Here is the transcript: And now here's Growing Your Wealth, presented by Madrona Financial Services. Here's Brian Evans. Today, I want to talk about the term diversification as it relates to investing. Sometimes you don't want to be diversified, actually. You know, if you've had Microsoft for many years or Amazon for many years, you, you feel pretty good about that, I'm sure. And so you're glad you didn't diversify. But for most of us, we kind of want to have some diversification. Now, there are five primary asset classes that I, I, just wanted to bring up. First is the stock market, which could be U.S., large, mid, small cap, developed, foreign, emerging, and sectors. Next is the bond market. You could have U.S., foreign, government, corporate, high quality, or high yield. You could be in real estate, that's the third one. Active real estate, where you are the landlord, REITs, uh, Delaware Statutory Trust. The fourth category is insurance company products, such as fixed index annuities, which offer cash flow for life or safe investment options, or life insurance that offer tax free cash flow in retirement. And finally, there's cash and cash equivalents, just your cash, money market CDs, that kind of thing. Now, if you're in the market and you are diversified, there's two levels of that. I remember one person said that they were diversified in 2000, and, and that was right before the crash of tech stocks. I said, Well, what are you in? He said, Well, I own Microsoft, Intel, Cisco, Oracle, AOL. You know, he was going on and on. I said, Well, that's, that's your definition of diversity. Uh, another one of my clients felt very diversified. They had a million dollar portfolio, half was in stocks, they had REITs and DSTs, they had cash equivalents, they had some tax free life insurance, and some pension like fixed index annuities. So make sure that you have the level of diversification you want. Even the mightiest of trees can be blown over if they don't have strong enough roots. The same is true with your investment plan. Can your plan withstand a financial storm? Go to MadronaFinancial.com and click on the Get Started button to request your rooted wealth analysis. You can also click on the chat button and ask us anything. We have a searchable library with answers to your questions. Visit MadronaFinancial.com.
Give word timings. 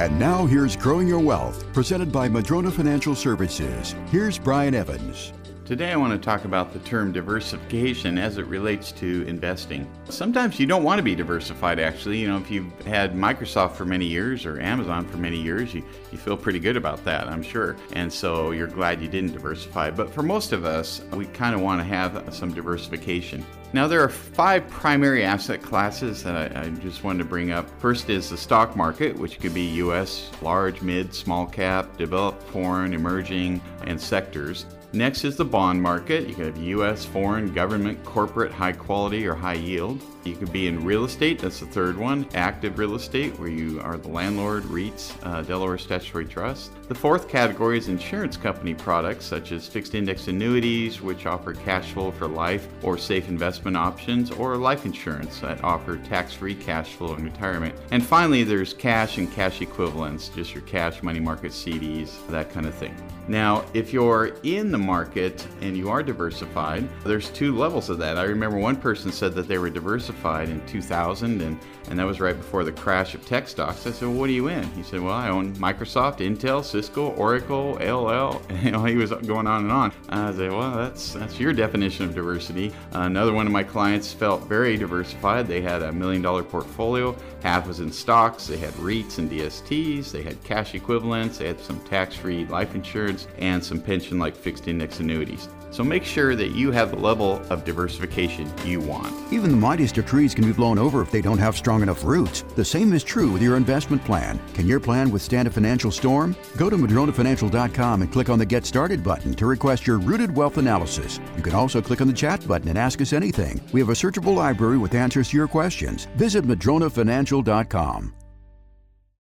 And 0.00 0.18
now 0.18 0.46
here's 0.46 0.76
Growing 0.76 1.06
Your 1.06 1.18
Wealth, 1.18 1.70
presented 1.74 2.10
by 2.10 2.26
Madrona 2.26 2.70
Financial 2.70 3.14
Services. 3.14 3.94
Here's 4.10 4.38
Brian 4.38 4.74
Evans. 4.74 5.34
Today, 5.66 5.92
I 5.92 5.96
want 5.96 6.14
to 6.14 6.18
talk 6.18 6.46
about 6.46 6.72
the 6.72 6.78
term 6.78 7.12
diversification 7.12 8.16
as 8.16 8.38
it 8.38 8.46
relates 8.46 8.92
to 8.92 9.26
investing. 9.28 9.86
Sometimes 10.08 10.58
you 10.58 10.64
don't 10.64 10.84
want 10.84 11.00
to 11.00 11.02
be 11.02 11.14
diversified, 11.14 11.78
actually. 11.78 12.16
You 12.16 12.28
know, 12.28 12.38
if 12.38 12.50
you've 12.50 12.72
had 12.86 13.12
Microsoft 13.12 13.72
for 13.72 13.84
many 13.84 14.06
years 14.06 14.46
or 14.46 14.58
Amazon 14.58 15.06
for 15.06 15.18
many 15.18 15.36
years, 15.36 15.74
you, 15.74 15.84
you 16.10 16.16
feel 16.16 16.34
pretty 16.34 16.60
good 16.60 16.78
about 16.78 17.04
that, 17.04 17.28
I'm 17.28 17.42
sure. 17.42 17.76
And 17.92 18.10
so 18.10 18.52
you're 18.52 18.68
glad 18.68 19.02
you 19.02 19.08
didn't 19.08 19.34
diversify. 19.34 19.90
But 19.90 20.14
for 20.14 20.22
most 20.22 20.52
of 20.52 20.64
us, 20.64 21.02
we 21.12 21.26
kind 21.26 21.54
of 21.54 21.60
want 21.60 21.78
to 21.78 21.84
have 21.84 22.34
some 22.34 22.54
diversification. 22.54 23.44
Now, 23.72 23.86
there 23.86 24.02
are 24.02 24.08
five 24.08 24.68
primary 24.68 25.22
asset 25.24 25.62
classes 25.62 26.24
that 26.24 26.56
I, 26.56 26.62
I, 26.62 26.68
just 26.70 27.04
wanted 27.04 27.18
to 27.18 27.24
bring 27.24 27.52
up. 27.52 27.68
First 27.78 28.10
is 28.10 28.30
the 28.30 28.36
stock 28.36 28.74
market, 28.74 29.16
which 29.16 29.38
could 29.38 29.54
be 29.54 29.62
U.S., 29.62 30.28
large, 30.42 30.82
mid, 30.82 31.14
small 31.14 31.46
cap, 31.46 31.96
developed, 31.96 32.42
foreign, 32.48 32.92
emerging, 32.92 33.60
and 33.84 34.00
sectors. 34.00 34.66
Next 34.92 35.22
is 35.22 35.36
the 35.36 35.44
bond 35.44 35.80
market. 35.80 36.26
You 36.26 36.34
could 36.34 36.46
have 36.46 36.56
U.S., 36.56 37.04
foreign, 37.04 37.54
government, 37.54 38.04
corporate, 38.04 38.50
high 38.50 38.72
quality, 38.72 39.24
or 39.24 39.36
high 39.36 39.54
yield. 39.54 40.02
You 40.24 40.34
could 40.34 40.52
be 40.52 40.66
in 40.66 40.84
real 40.84 41.04
estate, 41.04 41.38
that's 41.38 41.60
the 41.60 41.66
third 41.66 41.96
one. 41.96 42.26
Active 42.34 42.76
real 42.76 42.96
estate, 42.96 43.38
where 43.38 43.48
you 43.48 43.80
are 43.82 43.96
the 43.96 44.08
landlord, 44.08 44.64
REITs, 44.64 45.14
uh, 45.22 45.42
Delaware 45.42 45.78
Statutory 45.78 46.26
Trust. 46.26 46.72
The 46.88 46.94
fourth 46.94 47.28
category 47.28 47.78
is 47.78 47.88
insurance 47.88 48.36
company 48.36 48.74
products, 48.74 49.24
such 49.24 49.52
as 49.52 49.68
fixed 49.68 49.94
index 49.94 50.26
annuities, 50.26 51.00
which 51.00 51.24
offer 51.24 51.54
cash 51.54 51.92
flow 51.92 52.10
for 52.10 52.26
life 52.26 52.66
or 52.82 52.98
safe 52.98 53.28
investment 53.28 53.59
options, 53.66 54.30
or 54.30 54.56
life 54.56 54.84
insurance 54.84 55.40
that 55.40 55.62
offer 55.62 55.96
tax 55.96 56.32
free 56.32 56.54
cash 56.54 56.94
flow 56.94 57.14
in 57.14 57.24
retirement. 57.24 57.74
And 57.90 58.04
finally, 58.04 58.44
there's 58.44 58.74
cash 58.74 59.18
and 59.18 59.30
cash 59.32 59.60
equivalents, 59.60 60.28
just 60.28 60.54
your 60.54 60.62
cash, 60.62 61.02
money 61.02 61.20
market 61.20 61.52
CDs, 61.52 62.26
that 62.28 62.50
kind 62.50 62.66
of 62.66 62.74
thing. 62.74 62.94
Now, 63.30 63.64
if 63.74 63.92
you're 63.92 64.36
in 64.42 64.72
the 64.72 64.78
market 64.78 65.46
and 65.60 65.76
you 65.76 65.88
are 65.88 66.02
diversified, 66.02 66.88
there's 67.04 67.30
two 67.30 67.56
levels 67.56 67.88
of 67.88 67.98
that. 67.98 68.18
I 68.18 68.24
remember 68.24 68.58
one 68.58 68.74
person 68.74 69.12
said 69.12 69.34
that 69.34 69.46
they 69.46 69.56
were 69.56 69.70
diversified 69.70 70.48
in 70.48 70.64
2000, 70.66 71.40
and, 71.40 71.56
and 71.88 71.98
that 71.98 72.04
was 72.04 72.18
right 72.18 72.36
before 72.36 72.64
the 72.64 72.72
crash 72.72 73.14
of 73.14 73.24
tech 73.24 73.46
stocks. 73.46 73.86
I 73.86 73.92
said, 73.92 74.08
Well, 74.08 74.18
what 74.18 74.30
are 74.30 74.32
you 74.32 74.48
in? 74.48 74.64
He 74.72 74.82
said, 74.82 75.00
Well, 75.00 75.14
I 75.14 75.28
own 75.28 75.54
Microsoft, 75.54 76.18
Intel, 76.18 76.64
Cisco, 76.64 77.10
Oracle, 77.12 77.76
AOL. 77.80 78.40
You 78.60 78.72
know, 78.72 78.84
he 78.84 78.96
was 78.96 79.10
going 79.10 79.46
on 79.46 79.62
and 79.62 79.72
on. 79.72 79.92
I 80.10 80.32
said, 80.32 80.50
Well, 80.50 80.76
that's, 80.76 81.14
that's 81.14 81.40
your 81.40 81.52
definition 81.52 82.04
of 82.06 82.14
diversity. 82.14 82.70
Uh, 82.94 83.02
another 83.02 83.32
one 83.32 83.49
of 83.50 83.52
my 83.52 83.64
clients 83.64 84.12
felt 84.12 84.42
very 84.42 84.76
diversified. 84.76 85.48
They 85.48 85.60
had 85.60 85.82
a 85.82 85.92
million 85.92 86.22
dollar 86.22 86.44
portfolio, 86.44 87.16
half 87.42 87.66
was 87.66 87.80
in 87.80 87.90
stocks, 87.90 88.46
they 88.46 88.56
had 88.56 88.72
REITs 88.74 89.18
and 89.18 89.30
DSTs, 89.30 90.12
they 90.12 90.22
had 90.22 90.42
cash 90.44 90.74
equivalents, 90.74 91.38
they 91.38 91.48
had 91.48 91.60
some 91.60 91.80
tax 91.80 92.14
free 92.14 92.46
life 92.46 92.74
insurance, 92.74 93.26
and 93.38 93.62
some 93.62 93.80
pension 93.80 94.18
like 94.18 94.36
fixed 94.36 94.68
index 94.68 95.00
annuities. 95.00 95.48
So 95.72 95.84
make 95.84 96.04
sure 96.04 96.34
that 96.34 96.48
you 96.48 96.72
have 96.72 96.90
the 96.90 96.98
level 96.98 97.40
of 97.48 97.64
diversification 97.64 98.52
you 98.64 98.80
want. 98.80 99.32
Even 99.32 99.50
the 99.50 99.56
mightiest 99.56 99.98
of 99.98 100.06
trees 100.06 100.34
can 100.34 100.44
be 100.44 100.52
blown 100.52 100.78
over 100.78 101.00
if 101.00 101.12
they 101.12 101.20
don't 101.20 101.38
have 101.38 101.56
strong 101.56 101.82
enough 101.82 102.04
roots. 102.04 102.42
The 102.56 102.64
same 102.64 102.92
is 102.92 103.04
true 103.04 103.30
with 103.30 103.40
your 103.40 103.56
investment 103.56 104.04
plan. 104.04 104.40
Can 104.54 104.66
your 104.66 104.80
plan 104.80 105.10
withstand 105.10 105.46
a 105.46 105.50
financial 105.50 105.92
storm? 105.92 106.34
Go 106.56 106.68
to 106.68 106.76
MadronaFinancial.com 106.76 108.02
and 108.02 108.12
click 108.12 108.28
on 108.28 108.38
the 108.38 108.46
Get 108.46 108.66
Started 108.66 109.04
button 109.04 109.34
to 109.34 109.46
request 109.46 109.86
your 109.86 109.98
rooted 109.98 110.34
wealth 110.34 110.58
analysis. 110.58 111.20
You 111.36 111.42
can 111.42 111.54
also 111.54 111.80
click 111.80 112.00
on 112.00 112.08
the 112.08 112.12
chat 112.12 112.46
button 112.48 112.68
and 112.68 112.76
ask 112.76 113.00
us 113.00 113.12
anything. 113.12 113.39
We 113.72 113.80
have 113.80 113.88
a 113.88 113.92
searchable 113.92 114.36
library 114.36 114.78
with 114.78 114.94
answers 114.94 115.30
to 115.30 115.36
your 115.36 115.48
questions. 115.48 116.06
Visit 116.16 116.44
MadronaFinancial.com. 116.44 118.19